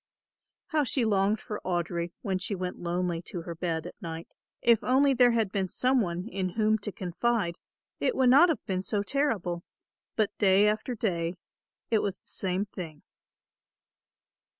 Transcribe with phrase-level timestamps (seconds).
[0.69, 4.33] How she longed for Audry when she went lonely to her bed at night.
[4.63, 7.59] If only there had been some one in whom to confide
[7.99, 9.61] it would not have been so terrible;
[10.15, 11.35] but day after day
[11.91, 13.03] it was the same thing.